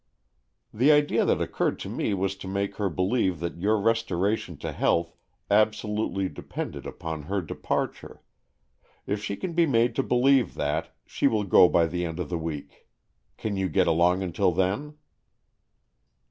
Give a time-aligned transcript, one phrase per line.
[0.73, 4.71] "The idea that occurred to me was to make her believe that your restoration to
[4.71, 5.15] health
[5.47, 6.41] AN EXCHANGE OF SOULS 185 absolutely
[6.73, 8.21] depended upon her departure.
[9.05, 12.29] If she can be made to believe that, she will go by the end of
[12.29, 12.87] the week.
[13.37, 14.97] Can you get along until then?